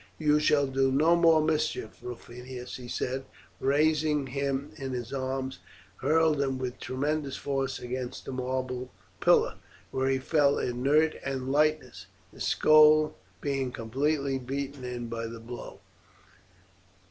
[0.17, 3.23] "You shall do no more mischief, Rufinus," he said,
[3.59, 5.59] and raising him in his arms
[5.97, 9.57] hurled him with tremendous force against a marble pillar,
[9.91, 15.81] where he fell inert and lifeless, his skull being completely beaten in by the blow.